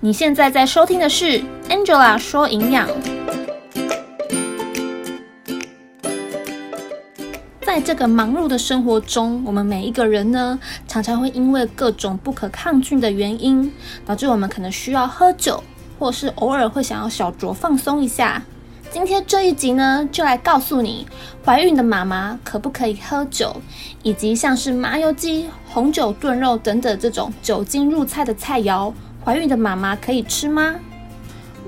[0.00, 2.88] 你现在在收听的是 Angela 说营养。
[7.62, 10.56] 在这个忙碌的生活中，我们每一个人呢，
[10.86, 13.72] 常常会因为各种不可抗拒的原因，
[14.06, 15.60] 导致我们可能需要喝酒，
[15.98, 18.40] 或是偶尔会想要小酌放松一下。
[18.92, 21.08] 今天这一集呢，就来告诉你，
[21.44, 23.60] 怀孕的妈妈可不可以喝酒，
[24.04, 28.92] 以及像是麻油鸡、红酒炖肉等等这种酒精入菜的菜肴。
[29.28, 30.74] 怀孕的妈妈可以吃吗？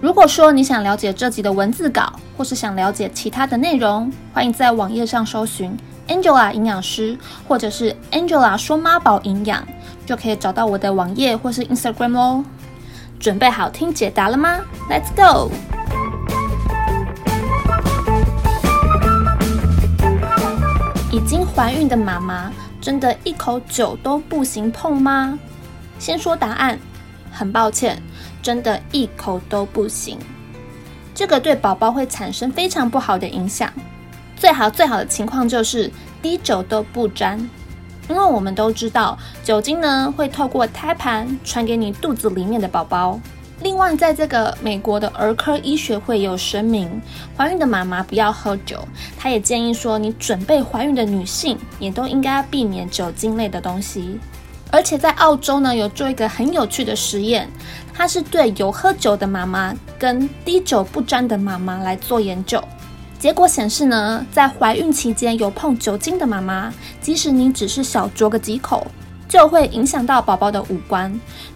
[0.00, 5.76] 如果说你想了解这集的文字稿，或是想了解其他的内容，欢迎在网页上搜寻
[6.08, 9.62] Angela 营养师，或者是 Angela 说妈宝营养，
[10.06, 12.42] 就可以找到我的网页或是 Instagram 哦。
[13.18, 15.52] 准备好听解答了吗？Let's go！
[21.12, 22.50] 已经怀孕的妈妈，
[22.80, 25.38] 真的一口酒都不行碰吗？
[25.98, 26.78] 先说答案。
[27.30, 28.02] 很抱歉，
[28.42, 30.18] 真的一口都不行。
[31.14, 33.72] 这个对宝宝会产生非常不好的影响。
[34.36, 35.90] 最好最好的情况就是
[36.22, 37.38] 滴酒都不沾，
[38.08, 43.20] 因为我们都知道酒精呢会透过胎盘传给你肚子里面的宝宝。
[43.62, 46.88] 另外，在这个美国的儿科医学会有声明，
[47.36, 48.82] 怀孕的妈妈不要喝酒。
[49.18, 54.18] 他也建议说，你准备怀孕的女性也都应该避免酒精类的东西。
[54.72, 57.48] 而且在澳洲呢，有做一个很有趣的实验，
[57.92, 62.62] 它是对有喝酒的妈妈跟滴酒不沾的妈妈来做研究。
[63.18, 68.86] 结果显示呢，在怀孕期间有碰酒精的妈妈，即使你只是小酌个几口。
[69.30, 71.08] 就会影响到宝宝的五官，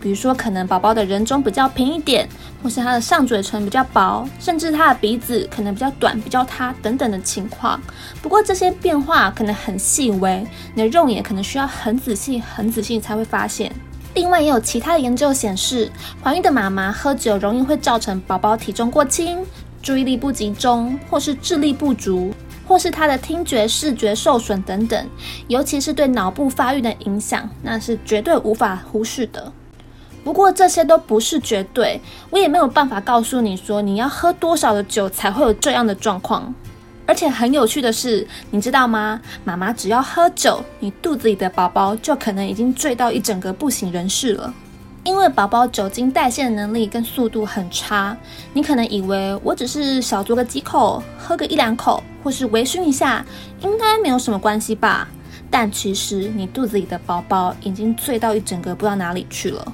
[0.00, 2.28] 比如说可能宝宝的人中比较平一点，
[2.60, 7.80] 或是他的上嘴唇比较薄，甚至他的鼻子可能比较短、比较塌等等的情况。
[8.20, 13.70] 不过这些变化可能很细微，你的肉眼可能需要很仔细、很仔细才会发现。
[14.14, 15.88] 另外也有其他的研究显示，
[16.20, 19.46] 怀孕的妈妈喝酒容易会造成宝宝体重过轻、
[19.80, 22.34] 注意力不集中，或是智力不足。
[22.70, 25.08] 或是他的听觉、视觉受损等等，
[25.48, 29.52] 尤其是对脑部发育的影响，那是绝对无法忽视的。
[30.22, 32.00] 不过这些都不是绝对，
[32.30, 36.54] 我也没有办法告诉你说你要喝多少的酒才会有这样的状况。
[37.06, 39.20] 而且很有趣的是，你知道吗？
[39.42, 44.54] 妈妈只要喝酒，你肚子里的宝宝就可能已经醉到一整个不省人事了。
[45.02, 48.14] 因为宝宝酒精代谢的能力跟速度很差，
[48.52, 53.24] 你可能以为我只是小酌个几口，喝个一两口，或是微醺一下，
[53.62, 55.08] 应该没有什么关系吧？
[55.50, 59.72] 但其实你肚子里的宝宝已经醉到一整个不知道哪里去了。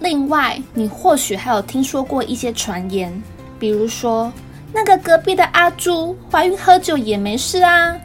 [0.00, 3.22] 另外，你或许还有听说过一些传言，
[3.60, 4.32] 比如说
[4.72, 7.96] 那个隔壁的阿朱怀孕喝酒也没事啊，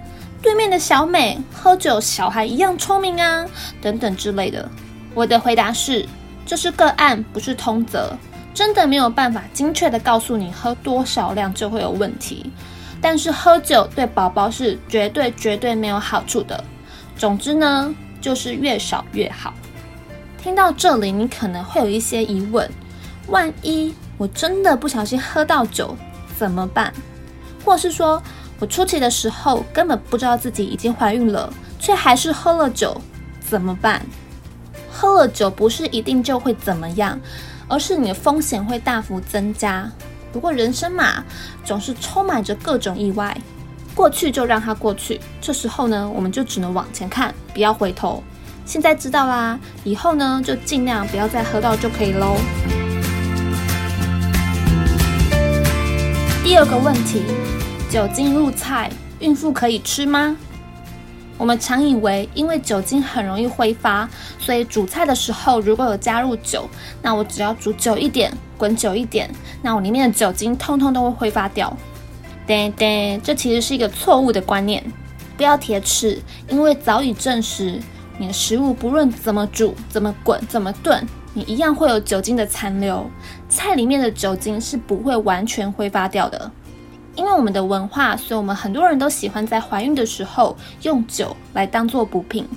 [0.44, 3.46] 对面的小美喝酒小孩一样聪明啊，
[3.82, 4.70] 等等之类的。
[5.16, 6.08] 我的回答是。
[6.46, 8.16] 这是个案，不是通则，
[8.54, 12.52] 真的没有办法精确的告诉你喝多少量就会有问题。
[13.02, 16.64] 但是喝酒对宝宝是绝对绝对没有好处的。
[17.18, 19.54] 总之呢，就是越少越好。
[20.38, 22.70] 听到这里，你可能会有一些疑问：
[23.28, 25.96] 万一我真的不小心喝到酒
[26.38, 26.94] 怎么办？
[27.64, 28.22] 或是说
[28.60, 33.00] 我初期的时候根本不知道自己已经怀孕了，却还是喝了酒
[33.40, 34.04] 怎么办？
[34.92, 37.20] 喝了酒不是一定就会怎么样，
[37.68, 39.90] 而是你的风险会大幅增加。
[40.34, 41.24] 不过人生嘛，
[41.64, 43.36] 总是充满着各种意外，
[43.96, 45.20] 过去就让它过去。
[45.40, 48.24] 这时候呢，我们就只能往前看，不要回头。
[48.66, 52.38] 现在知道啦，以后呢就尽量不要再喝到就可以喽。
[56.44, 57.24] 第二个问题，
[57.90, 60.36] 酒精入菜，孕妇可以吃吗？
[61.42, 64.08] 我们常以为，因为酒精很容易挥发，
[64.38, 66.70] 所以煮菜的时候如果有加入酒，
[67.02, 69.28] 那我只要煮久一点，滚久一点，
[69.64, 71.76] 那我里面的酒精通通都会挥发掉。
[72.46, 74.84] 对对，这其实是一个错误的观念，
[75.36, 77.80] 不要铁齿，因为早已证实，
[78.20, 81.04] 你的食物不论怎么煮、怎么滚、怎么炖，
[81.34, 83.10] 你一样会有酒精的残留，
[83.50, 86.52] 菜里面的酒精是不会完全挥发掉的。
[87.16, 92.48] 因为我们的文化，所以我们很多人都喜欢在怀孕的时候用酒来当做补品。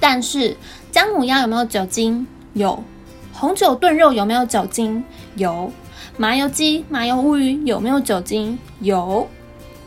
[0.00, 0.56] 但是
[0.92, 2.26] 姜母鸭有没有酒精？
[2.52, 2.82] 有。
[3.32, 5.02] 红酒炖肉有没有酒精？
[5.36, 5.72] 有。
[6.16, 8.58] 麻油鸡、麻油乌鱼有没有酒精？
[8.80, 9.28] 有。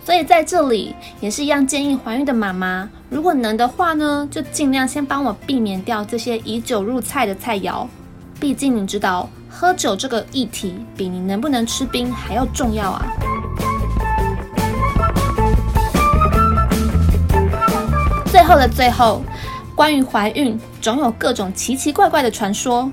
[0.04, 7.86] 所以在这里也是一样，建议怀孕的妈妈，如果能的话呢，就尽量先帮我避免掉这些以酒入菜的菜肴。
[8.40, 13.06] 毕竟你知道，喝酒这个议题比你能不能吃冰还要重要啊。
[18.42, 19.22] 最后的最后，
[19.76, 22.92] 关于怀孕，总有各种奇奇怪怪的传说。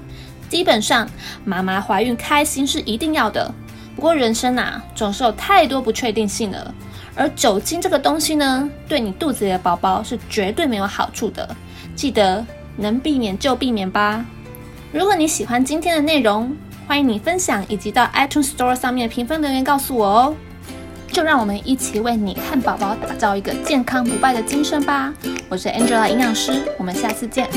[0.51, 1.09] 基本上，
[1.43, 3.51] 妈妈怀孕开心是一定要的。
[3.97, 6.75] 不过人生啊，总是有太多不确定性了。
[7.15, 11.57] 而酒精这个东西呢，对你肚子里的宝宝是绝对没有好处的。
[11.97, 12.45] 记得
[12.77, 14.23] 能避免就避免吧。
[14.93, 16.55] 如果你喜欢今天的内容，
[16.87, 20.35] 欢迎你分享以及到 iTunes Store 上面评分留言告诉我哦。
[21.13, 25.13] 就让我们一起为你和宝宝打造一个健康不败的精神吧。
[25.49, 27.49] 我是 Angela 营养师，我们下次见。